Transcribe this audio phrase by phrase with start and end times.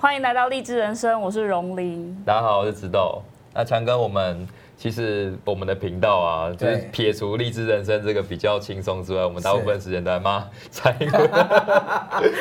[0.00, 2.16] 欢迎来到励志人生，我是荣麟。
[2.24, 3.20] 大家好，我是植豆。
[3.52, 4.46] 那强哥，我们
[4.78, 11.30] 其实我们的频道啊，就是撇除励志人生这个比较轻松之外，我们大部分时间都在骂 蔡英文。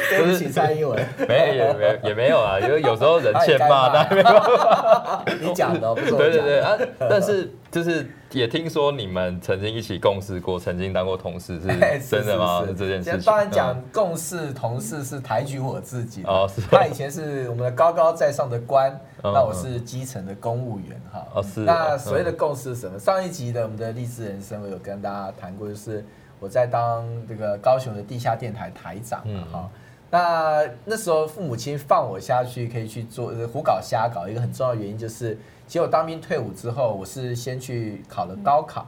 [0.09, 1.03] 对不起，蔡英文。
[1.27, 5.25] 没有，也没也没有啊，因为有时候人欠骂，那没办法。
[5.41, 6.29] 你讲的，不是我讲的。
[6.29, 6.77] 对对对啊，
[7.09, 8.07] 但是就是。
[8.33, 11.67] 也听说你们曾经一起共事过，曾经当过同事，是
[12.11, 12.61] 真的吗？
[12.67, 13.21] 是这件事情。
[13.21, 16.59] 当然讲共事同事是抬举我自己哦，是。
[16.69, 21.25] 他以前是我们的高高在上的官，那我是基层的公务员哈。
[21.35, 21.61] 哦，是。
[21.61, 22.97] 那所谓的共识是什么？
[22.99, 26.03] 上一集的我们的励志人生，我有跟大家谈过，就是
[26.39, 29.69] 我在当这个高雄的地下电台台长哈。
[30.09, 35.37] 那那时候父母亲放我下去，可以去做胡搞瞎搞，一个很重要的原因就是。
[35.67, 38.85] 其实我当兵退伍之后，我是先去考了高考。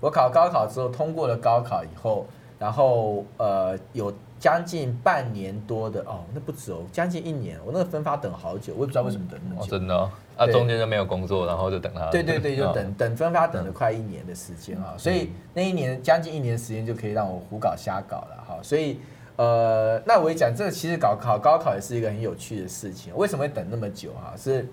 [0.00, 2.24] 我考高考之后，通过了高考以后，
[2.56, 4.12] 然后呃有
[4.44, 7.58] 将近半年多的哦，那不止哦，将近一年。
[7.64, 9.64] 我那个分发等好久，我也不知道为什么等那么久。
[9.64, 10.10] 哦、真的、哦？
[10.36, 12.10] 啊，中间就没有工作，然后就等他。
[12.10, 14.94] 对对对，就等等分发，等了快一年的时间啊。
[14.98, 18.58] 所以那一年将近一年时间就可以让我胡搞瞎搞了哈。
[18.62, 19.00] 所以
[19.36, 23.16] 呃，那我也讲这个，其实搞考高考也是一个很有趣的事情。
[23.16, 24.34] 为什么会等那么久哈？
[24.36, 24.68] 是。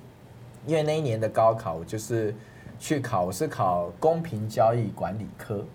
[0.67, 2.35] 因为那一年的高考，我就是
[2.77, 5.65] 去考，我是考公平交易管理科，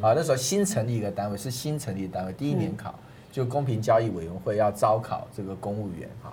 [0.00, 2.94] 啊，那时候新成立一个单位，是新成立的单位，第一年考
[3.32, 6.32] 就公平交易委员会要招考这个公务员哈。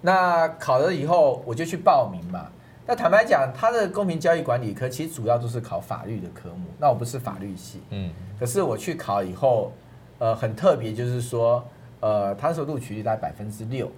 [0.00, 2.46] 那考了以后，我就去报名嘛。
[2.86, 6.66] 那坦白讲，他的公平交易管理科其实主要都是考法律的科目。
[6.78, 9.72] 那我不是法律系，嗯，可是我去考以后，
[10.18, 11.62] 呃，很特别，就是说，
[12.00, 13.90] 呃，他那时候录取率在百分之六，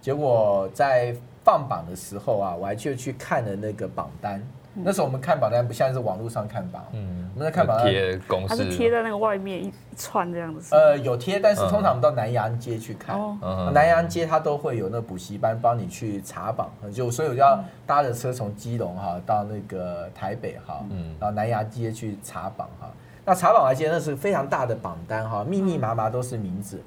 [0.00, 1.16] 结果在。
[1.44, 4.42] 放榜的时候啊，我还就去看了那个榜单。
[4.82, 10.74] 那时候我们看榜单不像是网络上看榜，嗯，我们在看榜单贴公式，它是贴在那个外面一串这样子。
[10.74, 13.16] 呃，有贴，但是通常我们到南洋街去看，
[13.72, 22.90] 南洋街它都会有那补习班帮你去查榜，就所以我就要搭着车从基隆哈到那个台北哈，嗯，然后南洋街去查榜哈。
[23.24, 26.80] 那查榜我还记得那是非常大的榜单哈，密密麻麻都是名字。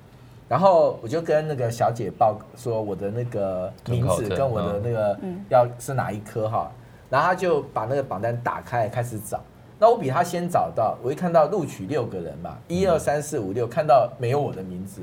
[0.50, 5.20] 然后我就跟那个小姐报说我的那个名字跟我的那个
[5.50, 6.72] 要是哪一科哈，
[7.10, 9.40] 然后他就把那个榜单打开开始找，
[9.80, 15.02] 那我比他先找到，我一看到录取六个人嘛，一二三四五六，看到没有我的名字，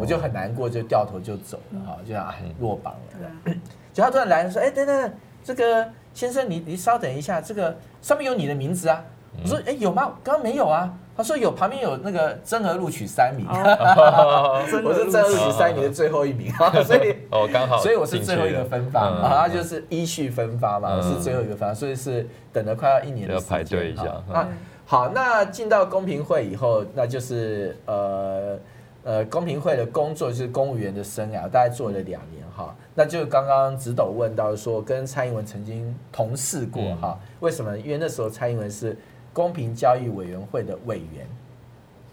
[0.00, 3.54] 我就很难过，就掉头就走了哈，就啊落榜了。
[3.92, 5.12] 就他突然来说，哎等等，
[5.44, 9.04] 这个先生你你稍等一下，这个上面有你的名字啊，
[9.44, 10.12] 我说哎有吗？
[10.24, 10.92] 刚刚没有啊。
[11.16, 16.52] 他说有，旁边有那个增额录取三名， 我是增额录取三名的最后一名，
[16.84, 24.20] 所以哦刚好，所以我是最后一个分发嘛，他就是依序分发嘛，我是最后一个分发，所以是等了快要一年的时间，要排队一下。
[24.28, 24.48] 那
[24.84, 28.58] 好，那进到公平会以后，那就是呃
[29.04, 32.74] 呃公平会的工作就是公务员的生涯，大概做了两年哈。
[32.92, 37.78] 那就刚刚直斗问到说，跟蔡英文曾经同事过哈，为什么？
[37.78, 38.96] 因为那时候蔡英文是。
[39.34, 41.26] 公平交易委员会的委员，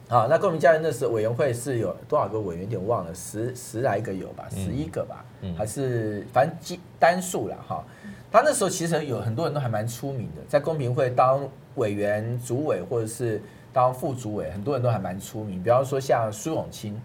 [0.10, 2.64] 好，那公平交易那时候委员会是有多少个委员？
[2.64, 5.24] 有点忘了，十十来个有吧，十一个吧，
[5.56, 7.84] 还是反正单数了哈。
[8.32, 13.40] 他那时候其实有很多人都还蛮出名的，在公平会当委员、主委或者是
[13.72, 15.62] 当副主委，很多人都还蛮出名。
[15.62, 17.00] 比方说像苏永清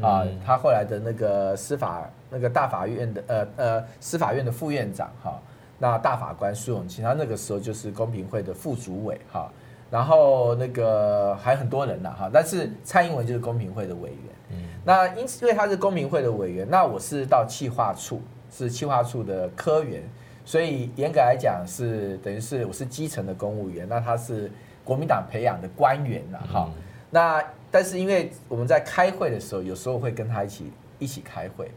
[0.00, 5.38] 啊，他后来的那个司法那个大法院的呃呃司法院的副院长哈。
[5.78, 9.48] 那大法官苏永清，他那个时候就是公平会的副主委哈，
[9.90, 14.18] 然后那个还很多人呐哈，但是蔡英文就是公平会的委员，
[14.50, 20.02] 嗯，那因此因为他是公平会的委员，那我是到企划处，是企划处的科员，
[20.44, 24.50] 所以严格来讲是等于是我是基层的公务员，那他是
[24.84, 26.68] 国民党培养的官员呐哈，
[27.08, 31.70] 那但是因为我们在开会的时候，有时候会跟他一起一起开会。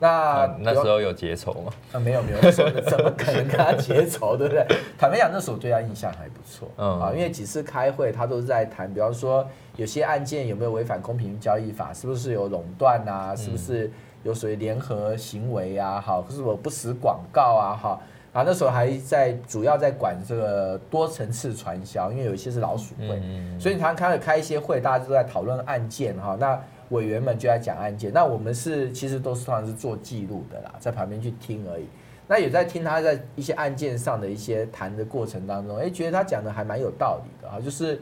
[0.00, 1.72] 那那时候有结仇吗？
[1.92, 4.64] 啊，没有没有，那时候怎么可能跟他结仇，对不对？
[4.96, 13.90] 坦白讲，那时候对他印象还不错，嗯啊，因为几次开会，他都是在谈，比方说有些案件有没有违反公平交易法，是不是有垄断啊，是不是
[14.22, 18.00] 有所谓联合行为啊，好，是否不实广告啊，哈，
[18.32, 23.20] 啊，那时候还在主要在管这个多层次传销，因为有一些是老鼠会，
[23.58, 26.56] 所以他开了开一些会，大家都在讨论案件哈，那。
[26.90, 31.86] 委员们就在讲案件，那我们是其实都是通常是做记录的啦，在旁边去听而已。
[32.26, 38.00] 那也在听他在一些案件上的一些谈的过程当中，哎，觉得他讲的还蛮有道理的啊，就是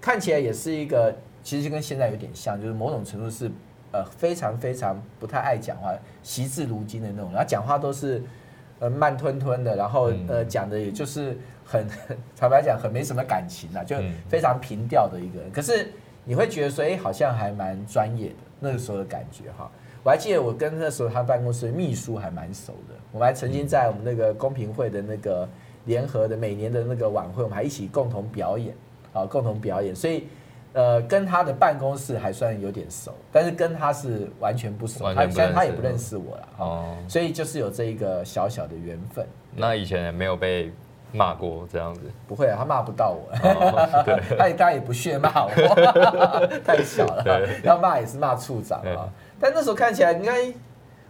[0.00, 3.50] 看起来也是一个，其实跟现在有点像，就是某种程度是
[3.92, 5.92] 呃非常非常不太爱讲话，
[6.22, 8.22] 惜字如金的那种，然后讲话都是
[8.78, 11.86] 呃慢吞吞的，然后呃讲的也就是很
[12.36, 13.96] 坦白讲很没什么感情啊，就
[14.28, 15.88] 非常平调的一个人，可是。
[16.24, 19.70] 你会觉得说，哎，好像还蛮专业的那个时候的感觉哈。
[20.02, 25.48] 我还记得我跟那时候他办公室的秘书还蛮熟的，我们还曾经在我们那个公平会的那个
[25.84, 28.74] 联合的每年的那个晚会，我们还一起共同表演
[29.12, 30.26] 啊，共同表演，所以。
[30.76, 39.24] 呃，跟他的办公室还算有点熟，但是跟他是完全不熟，他他也不认识我了，哦，所以就是有这一个小小的缘分。
[39.54, 40.72] 那以前也没有被
[41.14, 42.00] 骂过这样子？
[42.26, 43.30] 不会啊，他骂不到我，
[44.36, 45.50] 他也当然也不屑骂我，
[46.64, 49.08] 太小了，要骂也是骂处长啊。
[49.40, 50.52] 但那时候看起来应该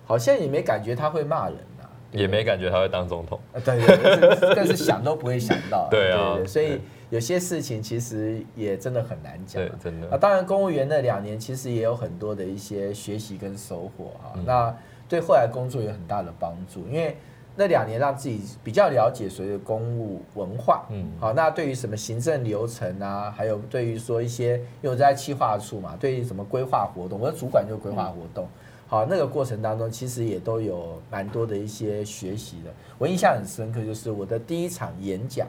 [0.04, 6.80] 好像也没感觉他会骂人啊，也没感觉他会当总统，对对，但是想都不会想到， 对啊，所以。
[7.10, 10.08] 有些事情其实也真的很难讲，对，真的。
[10.10, 10.18] 啊。
[10.18, 14.32] 当然，公务员那两年其实也有很多的一些学习跟收获哈。
[14.44, 14.74] 那
[15.08, 17.16] 对后来工作有很大的帮助，因为
[17.56, 21.32] 那两年让自己比较了解所谓的公务文化，嗯，好。
[21.32, 28.48] 那对于什么行政流程啊，还有对于说一些，因为我在企划处嘛，对于什么规划活动，我的主管就是规划活动，
[28.86, 32.70] 好，那个过程当中其实也都有蛮多的一些学习的。
[32.98, 35.46] 我印象很深刻，就是我的第一场演讲。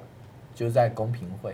[0.56, 1.54] 就是在公平会，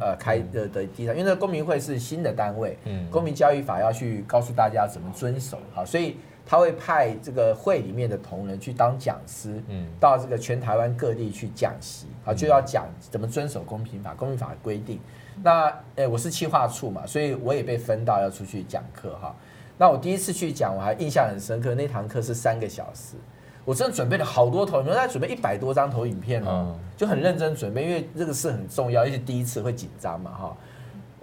[0.00, 15.00] 呃开的的第一场，因为那公平会是新的单位，嗯，公民教育法要去告诉大家怎么遵守，好，所以他会派这个会里面的同仁去当讲师，嗯，到这个全台湾各地去讲习，啊，就要讲怎么遵守公平法，公平法的规定。
[15.42, 19.34] 那诶，我是企划处嘛，所以我也被分到要出去讲课哈。
[19.78, 23.16] 那我第一次去讲，我还印象很深刻，那堂课是三个小时。
[23.64, 30.56] 我真的准备了好多投影片，在准备一百多张投影片哦，就很认真准备，因为这个事很重要，而且第一次会紧张嘛哈。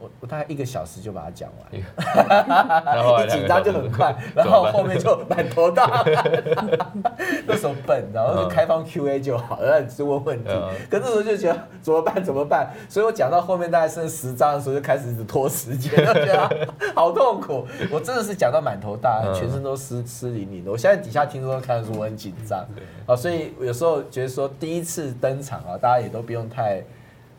[0.01, 1.67] 我我大概一个小时就把它讲完，
[3.25, 6.05] 一紧张就很快，然后后面就满头大汗，
[7.45, 10.49] 那时候笨，然后就开放 Q&A 就好，让你去问问题。
[10.89, 17.67] 可那时候就觉得怎么办怎么办，所以我讲到后面大概剩十张的时候就开始一直拖时间，就觉得好痛苦。
[17.91, 20.71] 我真的是讲到满头大汗，全身都湿湿淋淋的。
[20.71, 22.65] 我现在底下听说都看得出我很紧张，
[23.05, 26.81] 啊，所以有时候觉得说第一次登场啊，大家也都不用太。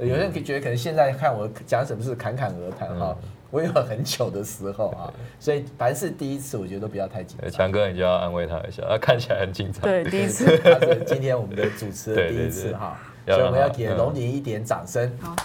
[0.01, 3.15] 有些人可以觉得可能现在看我讲什么是侃侃而谈哈，
[3.51, 7.51] 我有很久的时候啊，所以凡是第一次，我觉得都不要太紧张。
[7.51, 9.83] 强哥，你就要安慰他一下，他看起来很紧张。
[9.83, 15.13] 对， 第一次，他是今天我们的主持人第一次哈，所以我们要给荣霖一点掌声。
[15.21, 15.37] 好，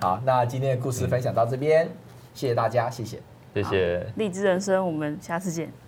[0.00, 1.88] 好，那今天的故事分享到这边，
[2.34, 3.18] 谢谢大家，谢谢，
[3.54, 4.06] 谢谢。
[4.16, 5.83] 荔枝人生，我们下次见。